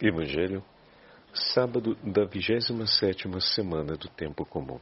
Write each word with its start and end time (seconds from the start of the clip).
Evangelho, 0.00 0.64
sábado 1.34 1.96
da 1.96 2.24
27 2.24 3.12
semana 3.40 3.96
do 3.96 4.08
tempo 4.08 4.46
comum. 4.46 4.80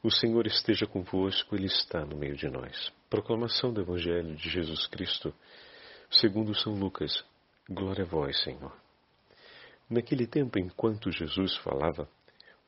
O 0.00 0.08
Senhor 0.08 0.46
esteja 0.46 0.86
convosco, 0.86 1.56
Ele 1.56 1.66
está 1.66 2.04
no 2.04 2.16
meio 2.16 2.36
de 2.36 2.48
nós. 2.48 2.92
Proclamação 3.10 3.72
do 3.72 3.80
Evangelho 3.80 4.36
de 4.36 4.48
Jesus 4.48 4.86
Cristo, 4.86 5.34
segundo 6.08 6.54
São 6.54 6.74
Lucas. 6.74 7.24
Glória 7.68 8.04
a 8.04 8.06
vós, 8.06 8.40
Senhor. 8.44 8.72
Naquele 9.90 10.28
tempo, 10.28 10.60
enquanto 10.60 11.10
Jesus 11.10 11.56
falava, 11.56 12.08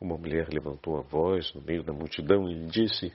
uma 0.00 0.18
mulher 0.18 0.48
levantou 0.52 0.98
a 0.98 1.02
voz 1.02 1.54
no 1.54 1.62
meio 1.62 1.84
da 1.84 1.92
multidão 1.92 2.50
e 2.50 2.54
lhe 2.54 2.66
disse: 2.66 3.12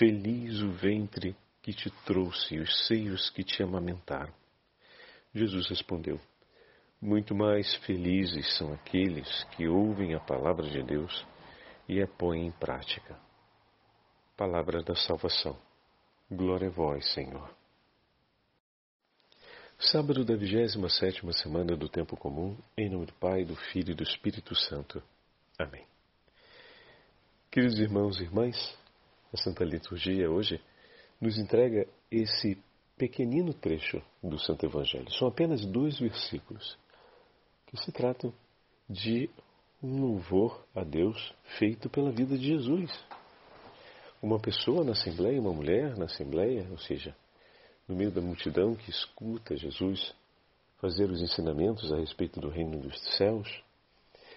Feliz 0.00 0.60
o 0.62 0.72
ventre 0.72 1.36
que 1.62 1.72
te 1.72 1.90
trouxe 2.04 2.56
e 2.56 2.58
os 2.58 2.88
seios 2.88 3.30
que 3.30 3.44
te 3.44 3.62
amamentaram. 3.62 4.34
Jesus 5.32 5.68
respondeu: 5.68 6.20
muito 7.02 7.34
mais 7.34 7.74
felizes 7.84 8.56
são 8.56 8.72
aqueles 8.72 9.42
que 9.56 9.66
ouvem 9.66 10.14
a 10.14 10.20
palavra 10.20 10.70
de 10.70 10.80
Deus 10.84 11.26
e 11.88 12.00
a 12.00 12.06
põem 12.06 12.46
em 12.46 12.52
prática. 12.52 13.18
Palavra 14.36 14.84
da 14.84 14.94
salvação. 14.94 15.58
Glória 16.30 16.68
a 16.68 16.70
vós, 16.70 17.12
Senhor. 17.12 17.52
Sábado 19.80 20.24
da 20.24 20.36
27 20.36 21.20
semana 21.32 21.76
do 21.76 21.88
Tempo 21.88 22.16
Comum, 22.16 22.56
em 22.78 22.88
nome 22.88 23.06
do 23.06 23.14
Pai, 23.14 23.44
do 23.44 23.56
Filho 23.56 23.90
e 23.90 23.94
do 23.96 24.04
Espírito 24.04 24.54
Santo. 24.54 25.02
Amém. 25.58 25.84
Queridos 27.50 27.80
irmãos 27.80 28.20
e 28.20 28.22
irmãs, 28.22 28.78
a 29.32 29.36
Santa 29.38 29.64
Liturgia 29.64 30.30
hoje 30.30 30.60
nos 31.20 31.36
entrega 31.36 31.84
esse 32.08 32.62
pequenino 32.96 33.52
trecho 33.52 34.00
do 34.22 34.38
Santo 34.38 34.64
Evangelho. 34.64 35.10
São 35.14 35.26
apenas 35.26 35.66
dois 35.66 35.98
versículos 35.98 36.80
que 37.72 37.82
se 37.82 37.90
tratam 37.90 38.32
de 38.88 39.30
um 39.82 40.00
louvor 40.00 40.62
a 40.74 40.84
Deus 40.84 41.34
feito 41.58 41.88
pela 41.88 42.12
vida 42.12 42.36
de 42.36 42.46
Jesus. 42.46 42.92
Uma 44.22 44.38
pessoa 44.38 44.84
na 44.84 44.92
Assembleia, 44.92 45.40
uma 45.40 45.54
mulher 45.54 45.96
na 45.96 46.04
Assembleia, 46.04 46.68
ou 46.70 46.78
seja, 46.78 47.16
no 47.88 47.96
meio 47.96 48.10
da 48.10 48.20
multidão 48.20 48.76
que 48.76 48.90
escuta 48.90 49.56
Jesus 49.56 50.14
fazer 50.80 51.10
os 51.10 51.22
ensinamentos 51.22 51.90
a 51.92 51.96
respeito 51.96 52.40
do 52.40 52.48
reino 52.48 52.78
dos 52.78 53.00
céus, 53.16 53.48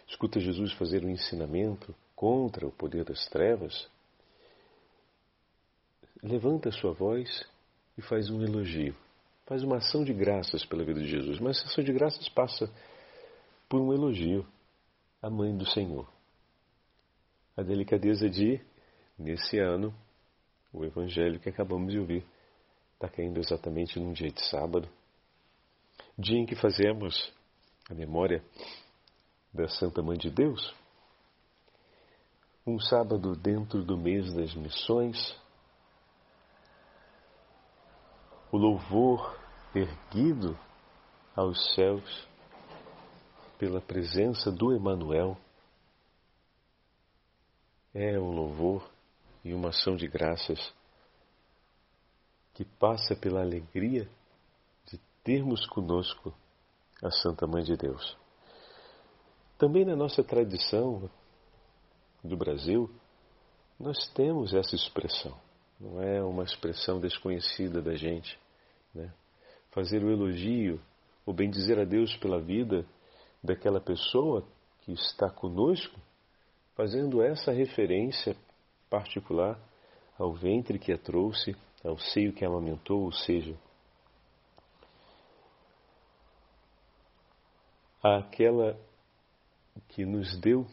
escuta 0.07 0.39
Jesus 0.39 0.71
fazer 0.73 1.03
um 1.03 1.09
ensinamento 1.09 1.93
contra 2.15 2.65
o 2.65 2.71
poder 2.71 3.03
das 3.03 3.27
trevas, 3.27 3.87
levanta 6.23 6.69
a 6.69 6.71
sua 6.71 6.93
voz 6.93 7.45
e 7.97 8.01
faz 8.01 8.29
um 8.29 8.41
elogio, 8.41 8.95
faz 9.45 9.61
uma 9.61 9.77
ação 9.77 10.03
de 10.03 10.13
graças 10.13 10.65
pela 10.65 10.85
vida 10.85 11.01
de 11.01 11.07
Jesus. 11.07 11.39
Mas 11.39 11.57
essa 11.57 11.67
ação 11.67 11.83
de 11.83 11.91
graças 11.91 12.29
passa 12.29 12.71
por 13.67 13.81
um 13.81 13.93
elogio 13.93 14.45
à 15.21 15.29
mãe 15.29 15.55
do 15.55 15.65
Senhor. 15.65 16.07
A 17.57 17.63
delicadeza 17.63 18.29
de, 18.29 18.59
nesse 19.17 19.57
ano, 19.59 19.93
o 20.71 20.83
evangelho 20.83 21.39
que 21.39 21.49
acabamos 21.49 21.91
de 21.91 21.99
ouvir 21.99 22.25
está 22.93 23.09
caindo 23.09 23.39
exatamente 23.39 23.99
num 23.99 24.13
dia 24.13 24.31
de 24.31 24.41
sábado, 24.49 24.87
dia 26.17 26.37
em 26.37 26.45
que 26.45 26.55
fazemos 26.55 27.33
a 27.89 27.93
memória 27.93 28.43
da 29.53 29.67
Santa 29.67 30.01
Mãe 30.01 30.17
de 30.17 30.29
Deus, 30.29 30.75
um 32.67 32.79
sábado 32.79 33.35
dentro 33.35 33.83
do 33.83 33.97
mês 33.97 34.33
das 34.33 34.53
missões, 34.55 35.39
o 38.51 38.57
louvor 38.57 39.37
erguido 39.73 40.57
aos 41.35 41.73
céus 41.75 42.27
pela 43.57 43.81
presença 43.81 44.51
do 44.51 44.73
Emanuel 44.73 45.37
é 47.93 48.19
um 48.19 48.31
louvor 48.31 48.89
e 49.43 49.53
uma 49.53 49.69
ação 49.69 49.95
de 49.95 50.07
graças 50.07 50.73
que 52.53 52.65
passa 52.65 53.15
pela 53.15 53.41
alegria 53.41 54.09
de 54.85 54.99
termos 55.23 55.65
conosco 55.67 56.33
a 57.01 57.09
Santa 57.09 57.47
Mãe 57.47 57.63
de 57.63 57.77
Deus. 57.77 58.17
Também 59.57 59.85
na 59.85 59.95
nossa 59.95 60.23
tradição 60.23 61.09
do 62.23 62.35
Brasil, 62.35 62.89
nós 63.79 64.09
temos 64.13 64.53
essa 64.53 64.75
expressão. 64.75 65.37
Não 65.79 66.01
é 66.01 66.23
uma 66.23 66.43
expressão 66.43 66.99
desconhecida 66.99 67.81
da 67.81 67.95
gente. 67.95 68.37
Né? 68.93 69.13
Fazer 69.71 70.03
o 70.03 70.11
elogio, 70.11 70.81
ou 71.25 71.33
bem 71.33 71.49
dizer 71.49 71.79
a 71.79 71.85
Deus 71.85 72.15
pela 72.17 72.39
vida 72.41 72.85
daquela 73.45 73.79
pessoa 73.79 74.45
que 74.81 74.91
está 74.91 75.29
conosco, 75.29 75.99
fazendo 76.75 77.21
essa 77.21 77.51
referência 77.51 78.35
particular 78.89 79.59
ao 80.17 80.33
ventre 80.33 80.79
que 80.79 80.91
a 80.91 80.97
trouxe, 80.97 81.55
ao 81.83 81.97
seio 81.97 82.33
que 82.33 82.43
a 82.43 82.47
amamentou, 82.47 83.03
ou 83.03 83.11
seja, 83.11 83.55
àquela 88.01 88.79
que 89.89 90.05
nos 90.05 90.39
deu, 90.39 90.67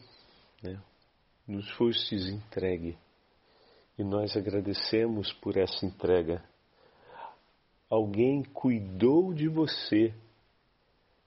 né, 0.61 0.79
nos 1.47 1.69
fostes 1.71 2.27
entregue. 2.27 2.97
E 3.97 4.03
nós 4.03 4.35
agradecemos 4.35 5.31
por 5.33 5.57
essa 5.57 5.85
entrega. 5.85 6.43
Alguém 7.89 8.43
cuidou 8.43 9.33
de 9.33 9.47
você 9.47 10.13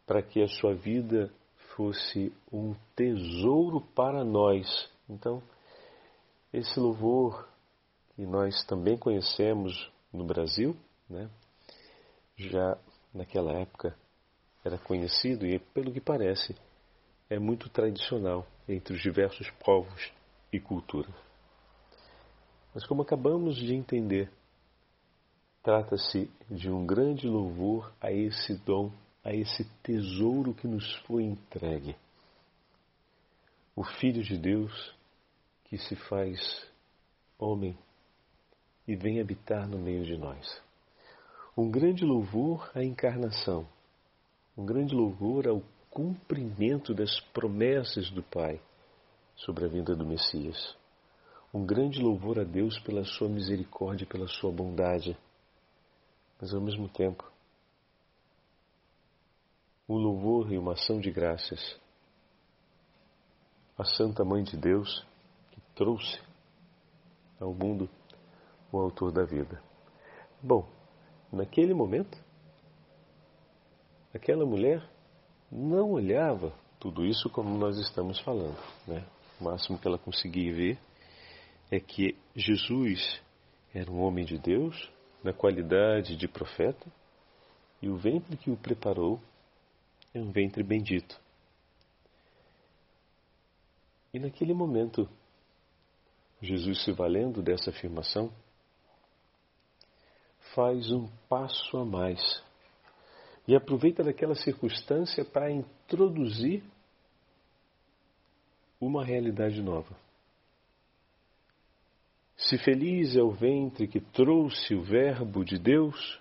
para 0.07 0.23
que 0.23 0.43
a 0.43 0.49
sua 0.49 0.73
vida 0.75 1.31
fosse 1.75 2.33
um 2.51 2.75
tesouro 2.95 3.81
para 3.95 4.25
nós. 4.25 4.89
Então, 5.09 5.43
esse 6.53 6.79
louvor 6.79 7.47
que 8.15 8.25
nós 8.25 8.65
também 8.65 8.97
conhecemos 8.97 9.93
no 10.13 10.25
Brasil, 10.25 10.75
né, 11.11 11.29
já 12.37 12.79
naquela 13.13 13.53
época 13.53 13.95
era 14.65 14.79
conhecido 14.79 15.47
e, 15.47 15.59
pelo 15.59 15.93
que 15.93 16.01
parece, 16.01 16.57
é 17.29 17.39
muito 17.39 17.69
tradicional 17.69 18.47
entre 18.69 18.95
os 18.95 19.03
diversos 19.03 19.51
povos 19.63 20.13
e 20.53 20.59
culturas. 20.59 21.15
Mas, 22.75 22.87
como 22.87 23.03
acabamos 23.03 23.57
de 23.57 23.75
entender, 23.75 24.31
trata-se 25.63 26.31
de 26.51 26.71
um 26.71 26.87
grande 26.87 27.27
louvor 27.27 27.93
a 28.01 28.13
esse 28.13 28.55
dom 28.55 28.91
a 29.27 29.35
esse 29.35 29.65
tesouro 29.83 30.55
que 30.55 30.69
nos 30.69 30.95
foi 30.99 31.25
entregue. 31.25 31.97
O 33.75 33.83
Filho 33.83 34.23
de 34.23 34.39
Deus 34.39 34.95
que 35.65 35.77
se 35.77 35.97
faz 35.97 36.39
homem 37.37 37.77
e 38.87 38.95
vem 38.95 39.21
habitar 39.21 39.67
no 39.67 39.79
meio 39.79 40.05
de 40.05 40.17
nós. 40.17 40.63
Um 41.57 41.69
grande 41.69 42.05
louvor 42.05 42.71
à 42.73 42.85
encarnação, 42.85 43.67
um 44.57 44.65
grande 44.65 44.95
louvor 44.95 45.49
ao 45.49 45.61
cumprimento 45.91 46.95
das 46.95 47.19
promessas 47.33 48.09
do 48.13 48.23
Pai 48.23 48.61
sobre 49.35 49.65
a 49.65 49.69
vinda 49.69 49.97
do 49.97 50.07
Messias. 50.07 50.77
Um 51.53 51.67
grande 51.67 52.01
louvor 52.01 52.39
a 52.39 52.45
Deus 52.45 52.79
pela 52.79 53.03
sua 53.03 53.29
misericórdia 53.29 54.05
e 54.05 54.09
pela 54.09 54.29
sua 54.29 54.53
bondade, 54.53 55.19
mas 56.41 56.55
ao 56.55 56.61
mesmo 56.61 56.89
tempo 56.89 57.29
um 59.89 59.97
louvor 59.97 60.53
e 60.53 60.59
uma 60.59 60.73
ação 60.73 61.01
de 61.01 61.11
graças 61.11 61.79
à 63.79 63.85
Santa 63.85 64.25
Mãe 64.25 64.43
de 64.43 64.57
Deus 64.57 65.07
que 65.53 65.61
trouxe 65.75 66.21
ao 67.41 67.55
mundo 67.55 67.89
o 68.73 68.79
Autor 68.79 69.13
da 69.13 69.25
vida. 69.25 69.63
Bom, 70.43 70.69
naquele 71.33 71.73
momento, 71.73 72.19
aquela 74.13 74.45
mulher 74.45 74.83
não 75.51 75.93
olhava 75.93 76.53
tudo 76.81 77.05
isso 77.05 77.31
como 77.31 77.57
nós 77.57 77.79
estamos 77.79 78.19
falando. 78.21 78.59
Né? 78.87 79.07
O 79.41 79.45
máximo 79.45 79.79
que 79.79 79.87
ela 79.87 79.99
conseguia 79.99 80.53
ver 80.53 80.79
é 81.71 81.79
que 81.79 82.17
Jesus 82.35 83.21
era 83.75 83.91
um 83.91 84.01
homem 84.01 84.25
de 84.25 84.39
Deus, 84.39 84.91
na 85.23 85.33
qualidade 85.33 86.17
de 86.17 86.27
profeta, 86.27 86.87
e 87.83 87.89
o 87.89 87.97
ventre 87.97 88.37
que 88.37 88.51
o 88.51 88.57
preparou 88.57 89.21
é 90.17 90.21
um 90.21 90.31
ventre 90.31 90.63
bendito. 90.63 91.21
E 94.15 94.19
naquele 94.19 94.55
momento, 94.55 95.07
Jesus, 96.41 96.85
se 96.85 96.93
valendo 96.93 97.43
dessa 97.43 97.69
afirmação, 97.69 98.33
faz 100.55 100.91
um 100.91 101.07
passo 101.29 101.77
a 101.77 101.85
mais 101.85 102.43
e 103.47 103.55
aproveita 103.55 104.03
daquela 104.03 104.35
circunstância 104.35 105.23
para 105.23 105.53
introduzir 105.53 106.65
uma 108.81 109.05
realidade 109.05 109.61
nova. 109.61 109.95
Se 112.39 112.57
feliz 112.59 113.17
é 113.17 113.23
o 113.23 113.33
ventre 113.33 113.87
que 113.87 114.01
trouxe 114.01 114.75
o 114.75 114.83
Verbo 114.83 115.45
de 115.45 115.59
Deus, 115.59 116.21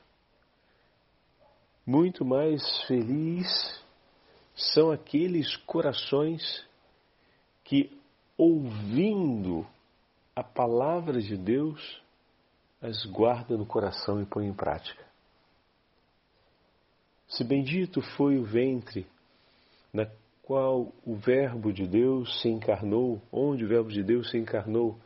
muito 1.85 2.25
mais 2.25 2.61
feliz 2.87 3.84
são 4.55 4.91
aqueles 4.91 5.55
corações 5.57 6.65
que, 7.63 7.91
ouvindo 8.37 9.67
a 10.35 10.43
palavra 10.43 11.21
de 11.21 11.35
Deus, 11.35 12.01
as 12.81 13.05
guarda 13.05 13.57
no 13.57 13.65
coração 13.65 14.21
e 14.21 14.25
põe 14.25 14.47
em 14.47 14.53
prática. 14.53 15.03
Se 17.27 17.43
bendito 17.43 18.01
foi 18.15 18.37
o 18.37 18.45
ventre 18.45 19.07
na 19.91 20.07
qual 20.43 20.91
o 21.05 21.15
Verbo 21.15 21.73
de 21.73 21.87
Deus 21.87 22.41
se 22.41 22.49
encarnou, 22.49 23.19
onde 23.31 23.65
o 23.65 23.67
Verbo 23.67 23.89
de 23.89 24.03
Deus 24.03 24.29
se 24.29 24.37
encarnou 24.37 24.97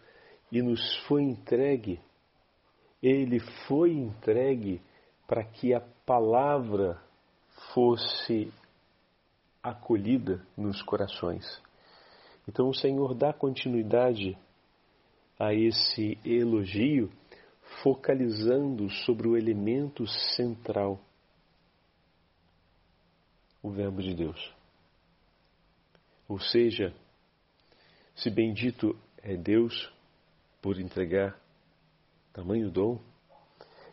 e 0.52 0.62
nos 0.62 0.98
foi 1.08 1.24
entregue, 1.24 2.00
ele 3.02 3.40
foi 3.68 3.92
entregue 3.92 4.82
para 5.26 5.44
que 5.44 5.74
a 5.74 5.80
palavra 5.80 7.02
fosse 7.74 8.52
acolhida 9.62 10.46
nos 10.56 10.82
corações. 10.82 11.62
Então 12.48 12.70
o 12.70 12.74
Senhor 12.74 13.14
dá 13.14 13.34
continuidade 13.34 14.38
a 15.38 15.54
esse 15.54 16.18
elogio, 16.26 17.12
focalizando 17.84 18.90
sobre 18.90 19.28
o 19.28 19.38
elemento 19.38 20.06
central, 20.36 21.00
o 23.62 23.70
Verbo 23.70 24.02
de 24.02 24.16
Deus. 24.16 24.54
Ou 26.28 26.40
seja, 26.40 26.94
se 28.16 28.30
bendito 28.30 28.98
é 29.22 29.36
Deus 29.36 29.92
por 30.62 30.80
entregar 30.80 31.40
tamanho 32.34 32.70
dom, 32.70 33.00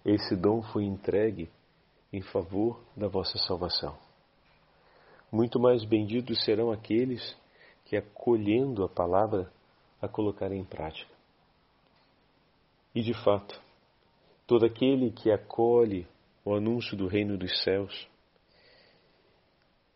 esse 0.05 0.37
dom 0.37 0.63
foi 0.63 0.85
entregue 0.85 1.51
em 2.13 2.23
favor 2.23 2.85
da 2.97 3.09
vossa 3.09 3.39
salvação. 3.39 4.06
Muito 5.31 5.59
mais 5.59 5.85
benditos 5.85 6.45
serão 6.45 6.71
aqueles 6.71 7.37
que, 7.85 7.97
acolhendo 7.97 8.85
a 8.85 8.89
palavra, 8.89 9.53
a 10.01 10.09
colocarem 10.09 10.61
em 10.61 10.65
prática. 10.65 11.13
E 12.95 13.03
de 13.03 13.13
fato, 13.25 13.61
todo 14.47 14.65
aquele 14.65 15.11
que 15.11 15.31
acolhe 15.31 16.07
o 16.45 16.55
anúncio 16.55 16.97
do 16.97 17.07
reino 17.07 17.37
dos 17.37 17.63
céus 17.63 18.09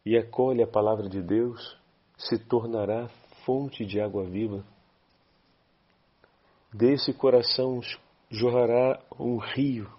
e 0.04 0.16
acolhe 0.16 0.62
a 0.62 0.66
palavra 0.66 1.08
de 1.08 1.22
Deus, 1.22 1.78
se 2.16 2.38
tornará 2.38 3.08
fonte 3.44 3.84
de 3.84 4.00
água 4.00 4.24
viva. 4.24 4.64
Desse 6.72 7.12
coração 7.12 7.80
jorrará 8.30 9.02
um 9.18 9.38
rio 9.38 9.90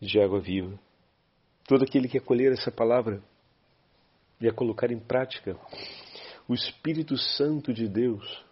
de 0.00 0.20
água 0.20 0.40
viva. 0.40 0.78
Todo 1.66 1.84
aquele 1.84 2.08
que 2.08 2.18
acolher 2.18 2.52
essa 2.52 2.70
palavra 2.70 3.22
e 4.40 4.48
a 4.48 4.52
colocar 4.52 4.90
em 4.90 4.98
prática, 4.98 5.56
o 6.46 6.52
Espírito 6.52 7.16
Santo 7.16 7.72
de 7.72 7.88
Deus 7.88 8.44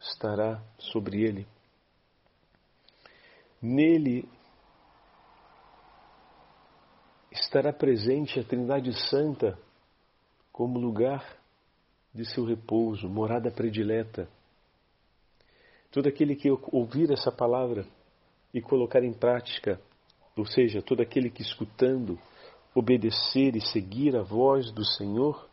estará 0.00 0.62
sobre 0.78 1.22
ele. 1.22 1.46
Nele 3.60 4.26
estará 7.30 7.72
presente 7.72 8.40
a 8.40 8.44
Trindade 8.44 8.92
Santa 9.08 9.58
como 10.50 10.78
lugar 10.78 11.38
de 12.14 12.24
seu 12.24 12.44
repouso, 12.44 13.08
morada 13.08 13.50
predileta. 13.50 14.28
Todo 15.90 16.08
aquele 16.08 16.34
que 16.34 16.48
ouvir 16.50 17.10
essa 17.10 17.30
palavra 17.30 17.86
e 18.52 18.60
colocar 18.60 19.02
em 19.04 19.12
prática 19.12 19.80
ou 20.36 20.46
seja, 20.46 20.82
todo 20.82 21.02
aquele 21.02 21.30
que 21.30 21.42
escutando, 21.42 22.18
obedecer 22.74 23.54
e 23.54 23.60
seguir 23.60 24.16
a 24.16 24.22
voz 24.22 24.70
do 24.72 24.84
Senhor, 24.84 25.48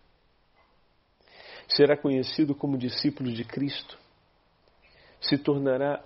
será 1.67 1.97
conhecido 1.97 2.55
como 2.55 2.77
discípulo 2.77 3.31
de 3.31 3.43
Cristo, 3.43 3.97
se 5.21 5.37
tornará 5.37 6.03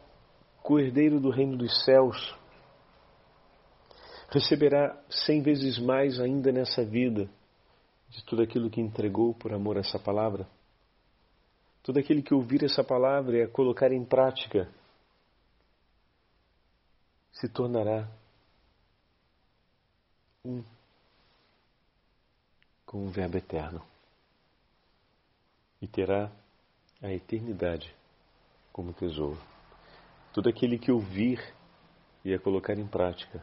coerdeiro 0.62 1.20
do 1.20 1.30
reino 1.30 1.56
dos 1.56 1.84
céus, 1.86 2.36
receberá 4.30 5.00
cem 5.10 5.42
vezes 5.42 5.78
mais 5.78 6.20
ainda 6.20 6.52
nessa 6.52 6.84
vida 6.84 7.30
de 8.10 8.24
tudo 8.26 8.42
aquilo 8.42 8.70
que 8.70 8.82
entregou 8.82 9.34
por 9.34 9.54
amor 9.54 9.78
a 9.78 9.82
essa 9.82 10.00
palavra. 10.00 10.48
Todo 11.84 12.00
aquele 12.00 12.22
que 12.22 12.34
ouvir 12.34 12.64
essa 12.64 12.84
palavra 12.84 13.38
e 13.38 13.42
a 13.44 13.48
colocar 13.48 13.92
em 13.92 14.04
prática 14.04 14.70
se 17.32 17.50
tornará 17.50 18.10
um 20.46 20.62
com 22.86 23.06
o 23.06 23.10
Verbo 23.10 23.38
eterno 23.38 23.82
e 25.82 25.88
terá 25.88 26.30
a 27.02 27.14
eternidade 27.14 27.96
como 28.74 28.92
tesouro. 28.92 29.40
Todo 30.34 30.50
aquele 30.50 30.78
que 30.78 30.92
ouvir 30.92 31.40
e 32.26 32.34
a 32.34 32.40
colocar 32.40 32.78
em 32.78 32.86
prática. 32.86 33.42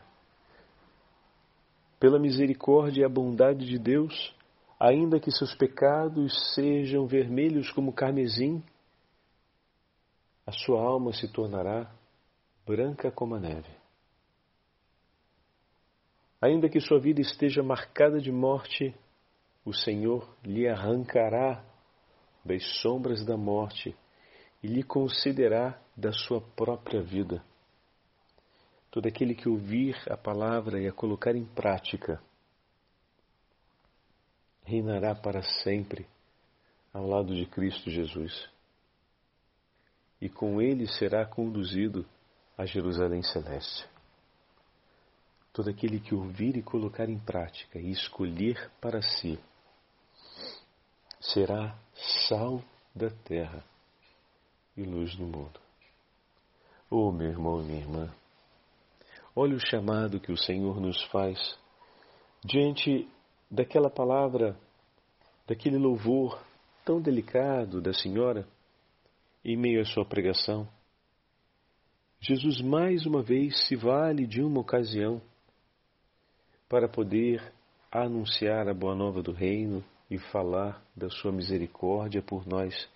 Pela 1.99 2.19
misericórdia 2.19 3.01
e 3.01 3.05
a 3.05 3.09
bondade 3.09 3.65
de 3.65 3.79
Deus, 3.79 4.35
ainda 4.79 5.19
que 5.19 5.33
seus 5.33 5.55
pecados 5.55 6.55
sejam 6.55 7.07
vermelhos 7.07 7.73
como 7.73 7.95
carmesim, 7.95 8.63
a 10.47 10.53
sua 10.53 10.83
alma 10.83 11.15
se 11.15 11.27
tornará 11.33 11.91
branca 12.67 13.11
como 13.11 13.37
a 13.37 13.41
neve. 13.41 13.80
Ainda 16.41 16.69
que 16.69 16.81
sua 16.81 16.99
vida 16.99 17.21
esteja 17.21 17.63
marcada 17.63 18.19
de 18.19 18.33
morte, 18.33 18.95
o 19.65 19.75
Senhor 19.75 20.35
lhe 20.43 20.67
arrancará 20.67 21.63
das 22.45 22.65
sombras 22.81 23.25
da 23.25 23.37
morte 23.37 23.95
e 24.63 24.67
lhe 24.67 24.83
concederá 24.83 25.79
da 25.95 26.13
sua 26.13 26.41
própria 26.41 27.03
vida. 27.03 27.45
Todo 28.91 29.07
aquele 29.07 29.35
que 29.35 29.49
ouvir 29.49 29.97
a 30.11 30.17
palavra 30.17 30.81
e 30.81 30.89
a 30.89 30.93
colocar 30.93 31.37
em 31.37 31.45
prática 31.45 32.21
reinará 34.65 35.15
para 35.15 35.43
sempre 35.43 36.07
ao 36.93 37.07
lado 37.07 37.35
de 37.35 37.47
Cristo 37.47 37.91
Jesus. 37.91 38.49
E 40.21 40.29
com 40.29 40.61
ele 40.61 40.87
será 40.87 41.25
conduzido 41.27 42.07
a 42.57 42.65
Jerusalém 42.65 43.23
Celeste. 43.23 44.00
Todo 45.53 45.69
aquele 45.69 45.99
que 45.99 46.15
ouvir 46.15 46.57
e 46.57 46.63
colocar 46.63 47.09
em 47.09 47.19
prática 47.19 47.79
e 47.79 47.91
escolher 47.91 48.71
para 48.81 49.03
si 49.03 49.39
será 51.21 51.77
sal 52.29 52.63
da 52.95 53.11
terra 53.11 53.65
e 54.77 54.83
luz 54.83 55.15
do 55.17 55.25
mundo. 55.25 55.61
Oh, 56.91 57.13
meu 57.13 57.29
irmão 57.29 57.61
e 57.61 57.65
minha 57.65 57.81
irmã, 57.81 58.15
olha 59.35 59.55
o 59.55 59.61
chamado 59.61 60.21
que 60.21 60.33
o 60.33 60.37
Senhor 60.37 60.81
nos 60.81 61.03
faz 61.05 61.39
diante 62.45 63.09
daquela 63.51 63.91
palavra, 63.91 64.57
daquele 65.47 65.77
louvor 65.77 66.43
tão 66.85 67.01
delicado 67.01 67.81
da 67.81 67.93
Senhora 67.93 68.47
em 69.45 69.57
meio 69.57 69.81
à 69.81 69.85
sua 69.85 70.05
pregação. 70.05 70.69
Jesus 72.21 72.61
mais 72.61 73.07
uma 73.07 73.23
vez 73.23 73.67
se 73.67 73.77
vale 73.77 74.27
de 74.27 74.43
uma 74.43 74.61
ocasião 74.61 75.21
para 76.71 76.89
poder 76.89 77.43
anunciar 77.91 78.69
a 78.69 78.73
boa 78.73 78.95
nova 78.95 79.21
do 79.21 79.33
reino 79.33 79.85
e 80.09 80.17
falar 80.19 80.81
da 80.95 81.11
sua 81.11 81.33
misericórdia 81.33 82.23
por 82.23 82.47
nós, 82.47 82.89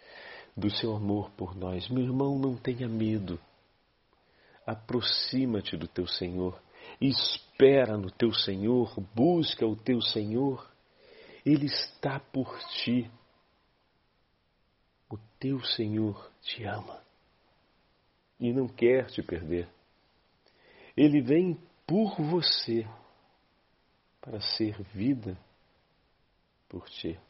do 0.57 0.71
seu 0.71 0.95
amor 0.95 1.29
por 1.33 1.57
nós. 1.57 1.89
Meu 1.89 2.05
irmão, 2.05 2.39
não 2.39 2.57
tenha 2.57 2.89
medo. 2.89 3.37
Aproxima-te 4.65 5.77
do 5.77 5.89
teu 5.89 6.07
Senhor, 6.07 6.63
espera 7.01 7.99
no 7.99 8.13
teu 8.13 8.33
Senhor, 8.33 8.95
busca 9.13 9.67
o 9.67 9.75
teu 9.75 10.01
Senhor. 10.01 10.71
Ele 11.45 11.67
está 11.67 12.21
por 12.21 12.57
ti. 12.81 13.11
O 15.11 15.19
teu 15.41 15.59
Senhor 15.65 16.31
te 16.43 16.63
ama 16.63 17.03
e 18.39 18.53
não 18.53 18.69
quer 18.69 19.07
te 19.07 19.21
perder. 19.21 19.69
Ele 20.97 21.21
vem 21.21 21.59
por 21.85 22.17
você 22.23 22.87
para 24.25 24.41
ser 24.41 24.83
vida 24.95 25.37
por 26.67 26.89
ti. 26.89 27.21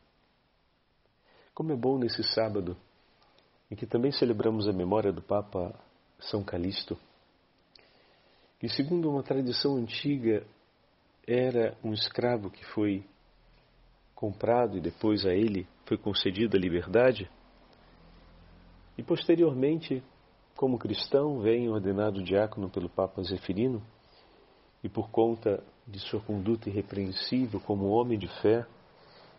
Como 1.53 1.73
é 1.73 1.77
bom 1.77 1.99
nesse 1.99 2.23
sábado, 2.23 2.77
em 3.69 3.75
que 3.75 3.85
também 3.85 4.13
celebramos 4.13 4.69
a 4.69 4.73
memória 4.73 5.13
do 5.13 5.21
Papa 5.21 5.75
São 6.21 6.45
Calixto, 6.45 6.97
que, 8.61 8.69
segundo 8.69 9.11
uma 9.11 9.25
tradição 9.25 9.77
antiga, 9.77 10.47
era 11.27 11.77
um 11.83 11.93
escravo 11.93 12.49
que 12.49 12.65
foi 12.67 13.05
comprado 14.15 14.79
e 14.79 14.81
depois 14.81 15.27
a 15.27 15.35
ele 15.35 15.67
foi 15.85 15.99
concedida 15.99 16.57
a 16.57 16.61
liberdade, 16.61 17.29
e 18.97 19.03
posteriormente, 19.03 20.01
como 20.55 20.79
cristão, 20.79 21.41
vem 21.41 21.69
ordenado 21.69 22.23
diácono 22.23 22.71
pelo 22.71 22.89
Papa 22.89 23.21
Zeferino 23.25 23.85
e 24.85 24.89
por 24.89 25.11
conta 25.11 25.65
de 25.87 25.99
sua 25.99 26.21
conduta 26.21 26.69
irrepreensível 26.69 27.59
como 27.59 27.89
homem 27.89 28.19
de 28.19 28.29
fé, 28.43 28.67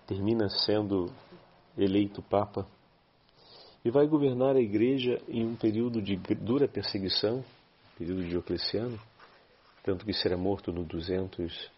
termina 0.08 0.50
sendo 0.50 1.14
eleito 1.78 2.22
Papa 2.24 2.68
e 3.84 3.92
vai 3.92 4.08
governar 4.08 4.56
a 4.56 4.60
igreja 4.60 5.22
em 5.28 5.46
um 5.46 5.56
período 5.56 6.02
de 6.02 6.16
dura 6.16 6.68
perseguição, 6.68 7.46
período 7.96 8.24
de 8.24 8.30
Diocleciano, 8.30 9.00
tanto 9.84 10.04
que 10.04 10.14
será 10.14 10.36
morto 10.36 10.72
no 10.72 10.84
200, 10.84 11.72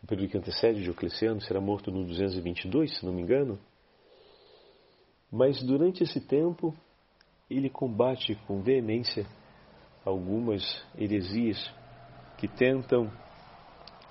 no 0.00 0.08
período 0.08 0.30
que 0.30 0.38
antecede 0.38 0.82
Diocleciano, 0.82 1.42
será 1.42 1.60
morto 1.60 1.90
no 1.90 2.06
222, 2.06 2.98
se 2.98 3.04
não 3.04 3.12
me 3.12 3.20
engano. 3.20 3.58
Mas 5.30 5.62
durante 5.62 6.02
esse 6.02 6.20
tempo, 6.20 6.74
ele 7.50 7.68
combate 7.68 8.34
com 8.46 8.62
veemência 8.62 9.26
algumas 10.06 10.62
heresias 10.96 11.58
que 12.44 12.48
tentam 12.48 13.10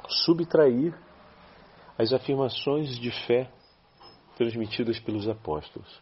subtrair 0.07 0.91
as 1.95 2.11
afirmações 2.11 2.97
de 2.97 3.11
fé 3.27 3.47
transmitidas 4.35 4.99
pelos 4.99 5.29
apóstolos. 5.29 6.01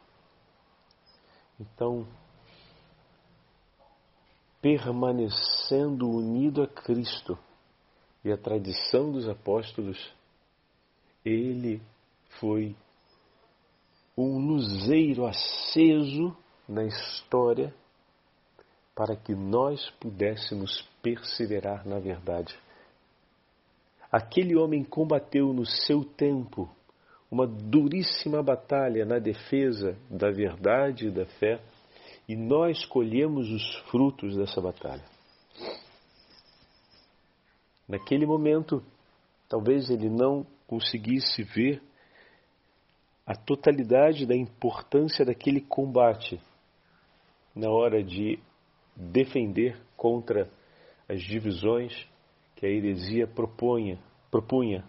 Então, 1.59 2.07
permanecendo 4.61 6.09
unido 6.09 6.63
a 6.63 6.67
Cristo 6.67 7.37
e 8.23 8.31
a 8.31 8.37
tradição 8.37 9.11
dos 9.11 9.27
apóstolos, 9.27 9.99
ele 11.25 11.81
foi 12.39 12.73
um 14.17 14.39
luzeiro 14.39 15.25
aceso 15.25 16.33
na 16.65 16.85
história 16.85 17.75
para 18.95 19.15
que 19.15 19.33
nós 19.33 19.89
pudéssemos 19.99 20.81
perseverar 21.01 21.87
na 21.87 21.99
verdade. 21.99 22.57
Aquele 24.11 24.55
homem 24.57 24.83
combateu 24.83 25.53
no 25.53 25.65
seu 25.65 26.03
tempo 26.03 26.69
uma 27.31 27.47
duríssima 27.47 28.43
batalha 28.43 29.05
na 29.05 29.17
defesa 29.17 29.97
da 30.09 30.29
verdade 30.29 31.07
e 31.07 31.11
da 31.11 31.25
fé, 31.25 31.61
e 32.27 32.35
nós 32.35 32.85
colhemos 32.85 33.49
os 33.49 33.75
frutos 33.89 34.35
dessa 34.35 34.59
batalha. 34.59 35.03
Naquele 37.87 38.25
momento, 38.25 38.83
talvez 39.47 39.89
ele 39.89 40.09
não 40.09 40.45
conseguisse 40.67 41.43
ver 41.43 41.81
a 43.25 43.35
totalidade 43.35 44.25
da 44.25 44.35
importância 44.35 45.25
daquele 45.25 45.61
combate 45.61 46.39
na 47.55 47.69
hora 47.69 48.03
de 48.03 48.39
defender 49.01 49.75
contra 49.97 50.47
as 51.09 51.21
divisões 51.23 52.07
que 52.55 52.65
a 52.65 52.69
heresia 52.69 53.25
propunha, 53.25 53.99
propunha. 54.29 54.83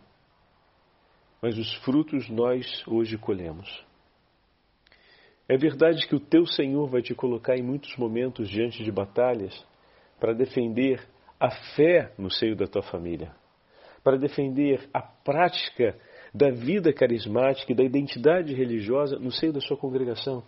Mas 1.41 1.59
os 1.59 1.75
frutos 1.77 2.29
nós 2.29 2.87
hoje 2.87 3.17
colhemos. 3.17 3.85
É 5.49 5.57
verdade 5.57 6.07
que 6.07 6.15
o 6.15 6.21
teu 6.21 6.47
Senhor 6.47 6.87
vai 6.89 7.03
te 7.03 7.15
colocar 7.15 7.57
em 7.57 7.63
muitos 7.63 7.97
momentos 7.97 8.49
diante 8.49 8.85
de 8.85 8.93
batalhas 8.93 9.67
para 10.21 10.35
defender 10.35 11.05
a 11.41 11.51
fé 11.75 12.13
no 12.17 12.31
seio 12.31 12.55
da 12.55 12.67
tua 12.67 12.83
família, 12.83 13.35
para 14.05 14.17
defender 14.17 14.89
a 14.95 15.03
prática 15.03 15.99
da 16.33 16.51
vida 16.51 16.93
carismática 16.93 17.73
e 17.73 17.75
da 17.75 17.83
identidade 17.83 18.55
religiosa 18.55 19.19
no 19.19 19.33
seio 19.33 19.53
da 19.53 19.61
sua 19.61 19.77
congregação, 19.77 20.45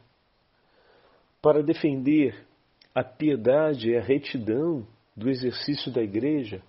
para 1.42 1.62
defender 1.62 2.46
a 2.94 3.02
piedade 3.02 3.90
e 3.90 3.96
a 3.96 4.00
retidão 4.00 4.86
do 5.16 5.28
exercício 5.28 5.92
da 5.92 6.02
igreja 6.02 6.62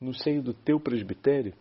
no 0.00 0.14
seio 0.14 0.42
do 0.42 0.54
teu 0.54 0.80
presbitério, 0.80 1.52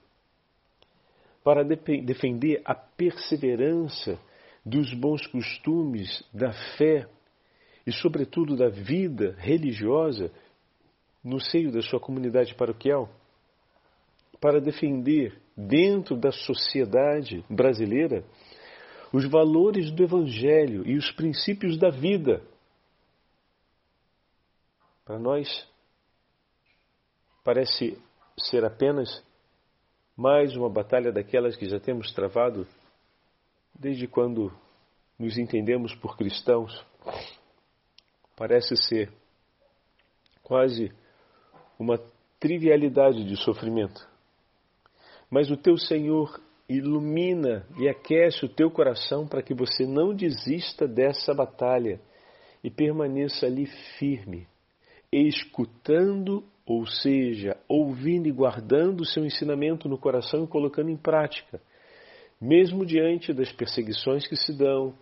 para 1.43 1.63
defender 1.63 2.61
a 2.63 2.73
perseverança 2.73 4.17
dos 4.65 4.93
bons 4.93 5.25
costumes, 5.27 6.23
da 6.33 6.53
fé 6.77 7.07
e, 7.85 7.91
sobretudo, 7.91 8.55
da 8.55 8.69
vida 8.69 9.35
religiosa 9.37 10.31
no 11.23 11.39
seio 11.39 11.71
da 11.71 11.81
sua 11.81 11.99
comunidade 11.99 12.55
paroquial, 12.55 13.09
para 14.39 14.61
defender 14.61 15.37
dentro 15.55 16.15
da 16.15 16.31
sociedade 16.31 17.43
brasileira 17.49 18.23
os 19.11 19.29
valores 19.29 19.91
do 19.91 20.03
Evangelho 20.03 20.87
e 20.87 20.95
os 20.95 21.11
princípios 21.11 21.77
da 21.77 21.89
vida 21.89 22.41
para 25.09 25.17
nós, 25.17 25.67
parece 27.43 27.97
ser 28.37 28.63
apenas 28.63 29.25
mais 30.15 30.55
uma 30.55 30.69
batalha 30.69 31.11
daquelas 31.11 31.55
que 31.55 31.67
já 31.67 31.79
temos 31.79 32.13
travado 32.13 32.67
desde 33.73 34.07
quando 34.07 34.53
nos 35.17 35.35
entendemos 35.35 35.95
por 35.95 36.15
cristãos. 36.15 36.85
Parece 38.37 38.75
ser 38.77 39.11
quase 40.43 40.91
uma 41.79 41.97
trivialidade 42.39 43.23
de 43.27 43.35
sofrimento. 43.35 44.07
Mas 45.27 45.49
o 45.49 45.57
teu 45.57 45.75
Senhor 45.75 46.39
ilumina 46.69 47.65
e 47.79 47.89
aquece 47.89 48.45
o 48.45 48.49
teu 48.49 48.69
coração 48.69 49.27
para 49.27 49.41
que 49.41 49.55
você 49.55 49.87
não 49.87 50.13
desista 50.13 50.87
dessa 50.87 51.33
batalha 51.33 51.99
e 52.63 52.69
permaneça 52.69 53.47
ali 53.47 53.65
firme, 53.97 54.47
escutando, 55.11 56.43
ou 56.65 56.85
seja, 56.85 57.57
ouvindo 57.67 58.27
e 58.27 58.31
guardando 58.31 59.01
o 59.01 59.05
seu 59.05 59.25
ensinamento 59.25 59.89
no 59.89 59.97
coração 59.97 60.43
e 60.43 60.47
colocando 60.47 60.89
em 60.89 60.97
prática, 60.97 61.61
mesmo 62.39 62.85
diante 62.85 63.33
das 63.33 63.51
perseguições 63.51 64.27
que 64.27 64.35
se 64.35 64.55
dão, 64.57 64.93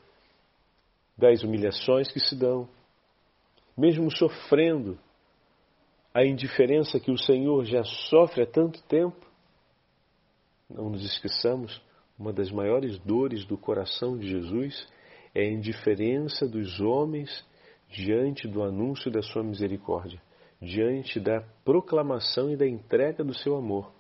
das 1.18 1.44
humilhações 1.44 2.12
que 2.12 2.20
se 2.20 2.36
dão, 2.36 2.70
mesmo 3.78 4.10
sofrendo 4.10 4.98
a 6.14 6.26
indiferença 6.26 7.00
que 7.00 7.12
o 7.12 7.18
Senhor 7.18 7.66
já 7.66 7.84
sofre 7.84 8.44
há 8.44 8.46
tanto 8.48 8.82
tempo, 8.84 9.28
não 10.70 10.90
nos 10.90 11.04
esqueçamos, 11.04 11.82
uma 12.18 12.34
das 12.34 12.52
maiores 12.52 12.98
dores 13.00 13.46
do 13.46 13.58
coração 13.58 14.18
de 14.18 14.28
Jesus 14.28 14.88
é 15.36 15.42
a 15.42 15.52
indiferença 15.52 16.48
dos 16.48 16.80
homens 16.80 17.46
diante 17.90 18.48
do 18.48 18.64
anúncio 18.64 19.10
da 19.10 19.22
sua 19.22 19.44
misericórdia, 19.44 20.22
diante 20.62 21.20
da 21.20 21.42
proclamação 21.64 22.52
e 22.52 22.58
da 22.58 22.68
entrega 22.68 23.24
do 23.24 23.34
seu 23.34 23.56
amor. 23.56 23.92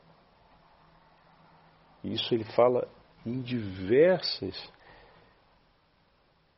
Isso 2.03 2.33
ele 2.33 2.43
fala 2.55 2.87
em 3.25 3.41
diversas 3.41 4.55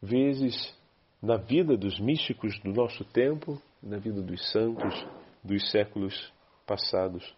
vezes 0.01 0.77
na 1.21 1.37
vida 1.37 1.75
dos 1.75 1.99
místicos 1.99 2.57
do 2.59 2.71
nosso 2.71 3.03
tempo, 3.05 3.61
na 3.81 3.97
vida 3.97 4.21
dos 4.21 4.51
santos 4.51 5.05
dos 5.43 5.69
séculos 5.71 6.33
passados. 6.65 7.35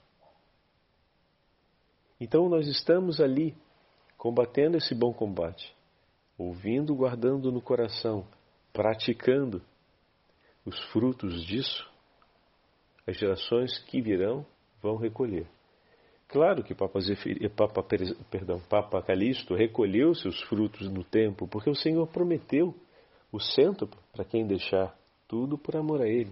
Então 2.20 2.48
nós 2.50 2.68
estamos 2.68 3.20
ali 3.20 3.56
combatendo 4.18 4.78
esse 4.78 4.94
bom 4.94 5.12
combate, 5.12 5.76
ouvindo, 6.38 6.94
guardando 6.96 7.52
no 7.52 7.62
coração, 7.62 8.28
praticando 8.72 9.62
os 10.65 10.80
frutos 10.91 11.44
disso, 11.46 11.89
as 13.08 13.18
gerações 13.18 13.80
que 13.86 14.01
virão 14.01 14.46
vão 14.82 14.98
recolher. 14.98 15.48
Claro 16.27 16.63
que 16.63 16.74
Papa, 16.74 17.00
Zefir, 17.01 17.50
Papa, 17.50 17.84
perdão, 18.30 18.62
Papa 18.70 19.01
Calixto 19.01 19.53
recolheu 19.53 20.13
seus 20.15 20.41
frutos 20.44 20.89
no 20.89 21.03
tempo, 21.03 21.48
porque 21.48 21.70
o 21.70 21.75
Senhor 21.75 22.08
prometeu 22.08 22.74
o 23.32 23.39
centro 23.39 23.89
para 24.13 24.24
quem 24.24 24.48
deixar 24.48 24.96
tudo 25.27 25.58
por 25.58 25.75
amor 25.75 26.01
a 26.01 26.08
Ele. 26.08 26.32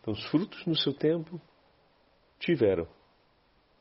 Então, 0.00 0.12
os 0.12 0.24
frutos 0.30 0.64
no 0.66 0.76
seu 0.76 0.94
tempo 0.94 1.40
tiveram, 2.38 2.86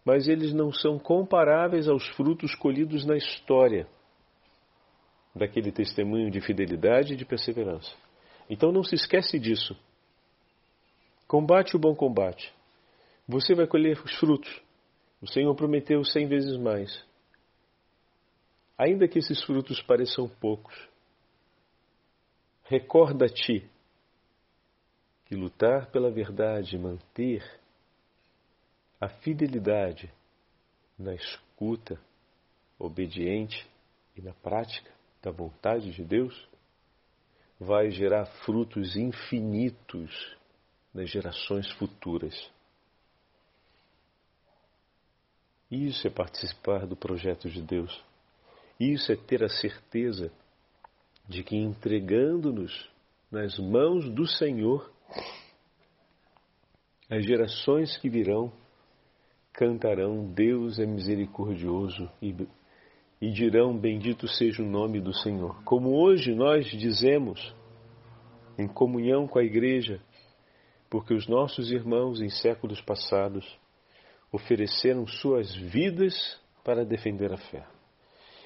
mas 0.03 0.27
eles 0.27 0.53
não 0.53 0.71
são 0.71 0.97
comparáveis 0.97 1.87
aos 1.87 2.07
frutos 2.15 2.55
colhidos 2.55 3.05
na 3.05 3.15
história 3.15 3.87
daquele 5.35 5.71
testemunho 5.71 6.31
de 6.31 6.41
fidelidade 6.41 7.13
e 7.13 7.15
de 7.15 7.25
perseverança. 7.25 8.06
Então 8.49 8.71
não 8.71 8.83
se 8.83 8.95
esquece 8.95 9.39
disso. 9.39 9.75
Combate 11.27 11.75
o 11.75 11.79
bom 11.79 11.93
combate. 11.93 12.53
Você 13.27 13.53
vai 13.53 13.67
colher 13.67 13.99
os 14.01 14.15
frutos. 14.17 14.61
O 15.21 15.27
Senhor 15.27 15.53
prometeu 15.55 16.03
cem 16.03 16.27
vezes 16.27 16.57
mais. 16.57 17.05
Ainda 18.77 19.07
que 19.07 19.19
esses 19.19 19.43
frutos 19.43 19.81
pareçam 19.81 20.29
poucos, 20.29 20.75
recorda-te 22.63 23.67
que 25.25 25.35
lutar 25.35 25.91
pela 25.91 26.11
verdade, 26.11 26.77
manter 26.77 27.43
a 29.01 29.09
fidelidade 29.09 30.11
na 30.97 31.13
escuta 31.13 31.99
obediente 32.79 33.67
e 34.15 34.21
na 34.21 34.33
prática 34.33 34.91
da 35.21 35.31
vontade 35.31 35.91
de 35.91 36.03
Deus 36.03 36.47
vai 37.59 37.89
gerar 37.89 38.25
frutos 38.45 38.95
infinitos 38.95 40.37
nas 40.93 41.09
gerações 41.09 41.69
futuras. 41.73 42.51
Isso 45.69 46.07
é 46.07 46.09
participar 46.09 46.85
do 46.85 46.95
projeto 46.95 47.49
de 47.49 47.61
Deus. 47.61 48.03
Isso 48.79 49.11
é 49.11 49.15
ter 49.15 49.43
a 49.43 49.49
certeza 49.49 50.31
de 51.27 51.43
que 51.43 51.55
entregando-nos 51.55 52.89
nas 53.29 53.57
mãos 53.59 54.09
do 54.09 54.25
Senhor, 54.25 54.89
as 57.09 57.25
gerações 57.25 57.97
que 57.97 58.09
virão 58.09 58.51
cantarão: 59.51 60.25
Deus 60.31 60.79
é 60.79 60.85
misericordioso 60.85 62.09
e, 62.21 62.33
e 63.21 63.31
dirão: 63.31 63.77
Bendito 63.77 64.27
seja 64.27 64.61
o 64.61 64.65
nome 64.65 64.99
do 64.99 65.13
Senhor. 65.13 65.61
Como 65.63 65.95
hoje 65.95 66.33
nós 66.33 66.65
dizemos, 66.67 67.53
em 68.57 68.67
comunhão 68.67 69.27
com 69.27 69.39
a 69.39 69.43
Igreja, 69.43 69.99
porque 70.89 71.13
os 71.13 71.27
nossos 71.27 71.71
irmãos 71.71 72.21
em 72.21 72.29
séculos 72.29 72.81
passados 72.81 73.45
ofereceram 74.31 75.05
suas 75.05 75.53
vidas 75.55 76.39
para 76.63 76.85
defender 76.85 77.31
a 77.31 77.37
fé. 77.37 77.65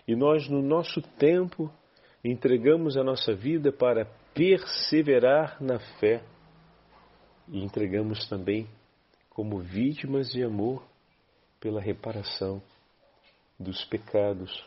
E 0.08 0.16
nós, 0.16 0.48
no 0.50 0.62
nosso 0.62 1.02
tempo, 1.02 1.72
entregamos 2.24 2.98
a 2.98 3.04
nossa 3.04 3.34
vida 3.34 3.72
para 3.72 4.06
perseverar 4.34 5.62
na 5.62 5.80
fé 6.00 6.24
e 7.48 7.64
entregamos 7.64 8.28
também 8.28 8.68
como 9.30 9.60
vítimas 9.60 10.32
de 10.32 10.44
amor 10.44 10.84
pela 11.60 11.82
reparação 11.82 12.62
dos 13.62 13.86
pecados 13.86 14.64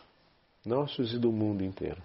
nossos 0.65 1.13
e 1.13 1.19
do 1.19 1.31
mundo 1.31 1.63
inteiro. 1.63 2.03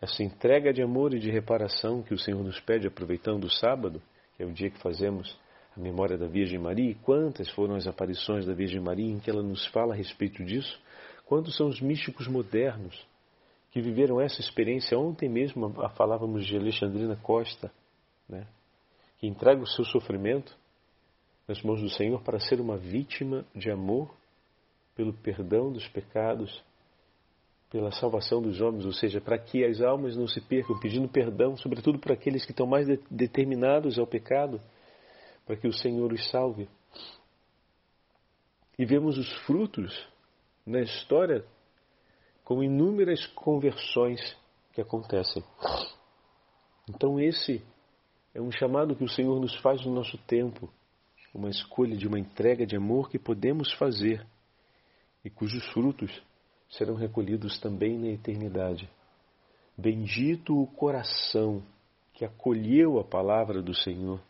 Essa 0.00 0.22
entrega 0.22 0.72
de 0.72 0.82
amor 0.82 1.14
e 1.14 1.18
de 1.18 1.30
reparação 1.30 2.02
que 2.02 2.14
o 2.14 2.18
Senhor 2.18 2.42
nos 2.44 2.60
pede, 2.60 2.86
aproveitando 2.86 3.44
o 3.44 3.50
sábado, 3.50 4.00
que 4.36 4.42
é 4.42 4.46
o 4.46 4.52
dia 4.52 4.70
que 4.70 4.78
fazemos 4.78 5.36
a 5.76 5.80
memória 5.80 6.16
da 6.16 6.26
Virgem 6.26 6.58
Maria, 6.58 6.90
e 6.90 6.94
quantas 6.94 7.50
foram 7.50 7.74
as 7.74 7.86
aparições 7.86 8.46
da 8.46 8.54
Virgem 8.54 8.80
Maria 8.80 9.10
em 9.10 9.18
que 9.18 9.30
ela 9.30 9.42
nos 9.42 9.66
fala 9.66 9.94
a 9.94 9.96
respeito 9.96 10.44
disso, 10.44 10.78
quantos 11.24 11.56
são 11.56 11.66
os 11.66 11.80
místicos 11.80 12.28
modernos 12.28 13.06
que 13.72 13.80
viveram 13.80 14.20
essa 14.20 14.40
experiência. 14.40 14.98
Ontem 14.98 15.28
mesmo 15.28 15.74
falávamos 15.96 16.46
de 16.46 16.56
Alexandrina 16.56 17.16
Costa, 17.16 17.70
né, 18.28 18.46
que 19.18 19.26
entrega 19.26 19.62
o 19.62 19.66
seu 19.66 19.84
sofrimento 19.84 20.56
nas 21.48 21.62
mãos 21.62 21.80
do 21.80 21.90
Senhor 21.90 22.22
para 22.22 22.38
ser 22.38 22.60
uma 22.60 22.76
vítima 22.76 23.44
de 23.54 23.70
amor 23.70 24.14
pelo 24.96 25.12
perdão 25.12 25.70
dos 25.70 25.86
pecados, 25.88 26.64
pela 27.70 27.92
salvação 27.92 28.40
dos 28.40 28.60
homens, 28.60 28.86
ou 28.86 28.92
seja, 28.92 29.20
para 29.20 29.38
que 29.38 29.62
as 29.62 29.82
almas 29.82 30.16
não 30.16 30.26
se 30.26 30.40
percam, 30.40 30.80
pedindo 30.80 31.06
perdão, 31.08 31.56
sobretudo 31.56 31.98
para 31.98 32.14
aqueles 32.14 32.44
que 32.44 32.52
estão 32.52 32.66
mais 32.66 32.86
de 32.86 32.98
determinados 33.10 33.98
ao 33.98 34.06
pecado, 34.06 34.60
para 35.44 35.56
que 35.56 35.68
o 35.68 35.72
Senhor 35.72 36.12
os 36.12 36.28
salve. 36.30 36.68
E 38.78 38.84
vemos 38.86 39.18
os 39.18 39.30
frutos 39.44 40.08
na 40.64 40.80
história 40.80 41.44
com 42.42 42.62
inúmeras 42.62 43.26
conversões 43.28 44.36
que 44.72 44.80
acontecem. 44.80 45.44
Então, 46.88 47.20
esse 47.20 47.62
é 48.34 48.40
um 48.40 48.50
chamado 48.50 48.94
que 48.96 49.04
o 49.04 49.08
Senhor 49.08 49.38
nos 49.40 49.54
faz 49.56 49.84
no 49.84 49.92
nosso 49.92 50.16
tempo, 50.18 50.70
uma 51.34 51.50
escolha 51.50 51.96
de 51.96 52.06
uma 52.06 52.18
entrega 52.18 52.64
de 52.64 52.76
amor 52.76 53.10
que 53.10 53.18
podemos 53.18 53.72
fazer 53.74 54.26
e 55.26 55.30
cujos 55.30 55.66
frutos 55.72 56.22
serão 56.70 56.94
recolhidos 56.94 57.58
também 57.58 57.98
na 57.98 58.06
eternidade. 58.06 58.88
Bendito 59.76 60.56
o 60.56 60.68
coração 60.68 61.64
que 62.14 62.24
acolheu 62.24 63.00
a 63.00 63.04
palavra 63.04 63.60
do 63.60 63.74
Senhor 63.74 64.20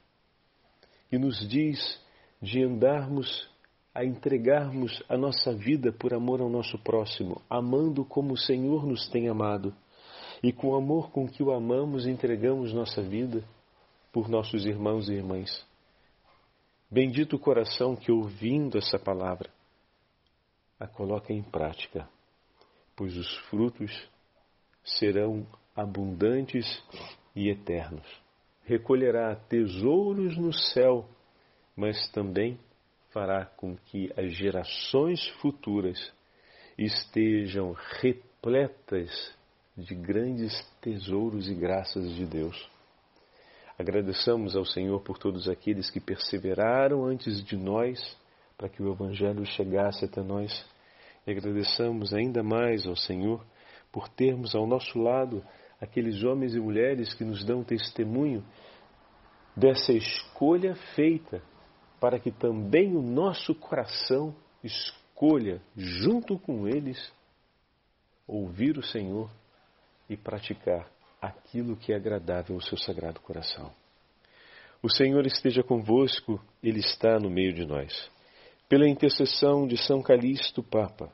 e 1.12 1.18
nos 1.18 1.46
diz 1.46 2.00
de 2.40 2.62
andarmos 2.62 3.46
a 3.94 4.06
entregarmos 4.06 5.02
a 5.06 5.18
nossa 5.18 5.52
vida 5.52 5.92
por 5.92 6.14
amor 6.14 6.40
ao 6.40 6.48
nosso 6.48 6.78
próximo, 6.78 7.42
amando 7.48 8.02
como 8.02 8.32
o 8.32 8.38
Senhor 8.38 8.86
nos 8.86 9.06
tem 9.08 9.28
amado. 9.28 9.74
E 10.42 10.50
com 10.50 10.68
o 10.68 10.76
amor 10.76 11.10
com 11.10 11.26
que 11.28 11.42
o 11.42 11.50
amamos, 11.50 12.06
entregamos 12.06 12.72
nossa 12.72 13.02
vida 13.02 13.44
por 14.12 14.28
nossos 14.28 14.64
irmãos 14.64 15.08
e 15.08 15.14
irmãs. 15.14 15.66
Bendito 16.90 17.36
o 17.36 17.38
coração 17.38 17.96
que, 17.96 18.12
ouvindo 18.12 18.76
essa 18.76 18.98
palavra, 18.98 19.50
a 20.78 20.86
coloca 20.86 21.32
em 21.32 21.42
prática, 21.42 22.08
pois 22.94 23.16
os 23.16 23.36
frutos 23.48 23.92
serão 24.84 25.46
abundantes 25.74 26.82
e 27.34 27.48
eternos. 27.48 28.06
Recolherá 28.64 29.34
tesouros 29.34 30.36
no 30.36 30.52
céu, 30.52 31.08
mas 31.76 32.10
também 32.10 32.58
fará 33.10 33.44
com 33.44 33.76
que 33.76 34.12
as 34.16 34.32
gerações 34.34 35.26
futuras 35.40 36.12
estejam 36.76 37.74
repletas 38.00 39.34
de 39.76 39.94
grandes 39.94 40.52
tesouros 40.80 41.48
e 41.48 41.54
graças 41.54 42.14
de 42.14 42.26
Deus. 42.26 42.70
Agradeçamos 43.78 44.56
ao 44.56 44.64
Senhor 44.64 45.00
por 45.02 45.18
todos 45.18 45.48
aqueles 45.48 45.90
que 45.90 46.00
perseveraram 46.00 47.04
antes 47.04 47.44
de 47.44 47.56
nós 47.56 47.98
para 48.56 48.68
que 48.68 48.82
o 48.82 48.92
Evangelho 48.92 49.44
chegasse 49.44 50.04
até 50.04 50.22
nós. 50.22 50.64
E 51.26 51.30
agradeçamos 51.30 52.14
ainda 52.14 52.42
mais 52.42 52.86
ao 52.86 52.96
Senhor 52.96 53.44
por 53.92 54.08
termos 54.08 54.54
ao 54.54 54.66
nosso 54.66 54.98
lado 54.98 55.44
aqueles 55.80 56.22
homens 56.22 56.54
e 56.54 56.60
mulheres 56.60 57.14
que 57.14 57.24
nos 57.24 57.44
dão 57.44 57.62
testemunho 57.62 58.44
dessa 59.56 59.92
escolha 59.92 60.74
feita 60.94 61.42
para 62.00 62.18
que 62.18 62.30
também 62.30 62.94
o 62.94 63.02
nosso 63.02 63.54
coração 63.54 64.34
escolha, 64.62 65.60
junto 65.76 66.38
com 66.38 66.68
eles, 66.68 67.12
ouvir 68.26 68.76
o 68.76 68.82
Senhor 68.82 69.30
e 70.08 70.16
praticar 70.16 70.90
aquilo 71.20 71.76
que 71.76 71.92
é 71.92 71.96
agradável 71.96 72.56
ao 72.56 72.60
seu 72.60 72.76
sagrado 72.76 73.20
coração. 73.20 73.72
O 74.82 74.90
Senhor 74.90 75.24
esteja 75.26 75.62
convosco, 75.62 76.40
Ele 76.62 76.80
está 76.80 77.18
no 77.18 77.30
meio 77.30 77.54
de 77.54 77.64
nós. 77.64 78.10
Pela 78.68 78.88
intercessão 78.88 79.66
de 79.66 79.76
São 79.76 80.02
Calixto, 80.02 80.62
Papa, 80.62 81.12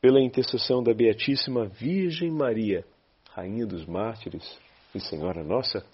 pela 0.00 0.20
intercessão 0.20 0.82
da 0.82 0.92
Beatíssima 0.92 1.66
Virgem 1.66 2.30
Maria, 2.30 2.84
Rainha 3.30 3.64
dos 3.64 3.86
Mártires 3.86 4.58
e 4.94 4.98
Senhora 4.98 5.44
Nossa, 5.44 5.86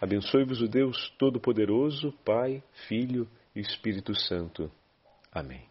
abençoe-vos 0.00 0.60
o 0.60 0.68
Deus 0.68 1.12
Todo-Poderoso, 1.18 2.12
Pai, 2.24 2.62
Filho 2.86 3.28
Espírito 3.54 4.14
Santo. 4.14 4.70
Amém. 5.32 5.67